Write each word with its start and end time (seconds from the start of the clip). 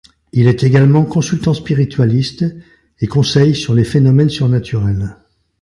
Il 0.33 0.47
est 0.47 0.63
également 0.63 1.05
consultant 1.05 1.53
spiritualiste 1.53 2.43
et 3.01 3.05
conseille 3.05 3.53
sur 3.53 3.75
les 3.75 3.83
phénomènes 3.83 4.31
surnaturels. 4.31 5.15